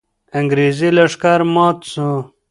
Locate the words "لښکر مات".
0.95-1.77